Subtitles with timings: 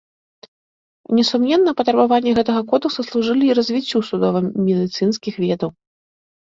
[1.17, 5.69] Несумненна, патрабаванні гэтага кодэкса служылі і развіццю судова-медыцынскіх ведаў.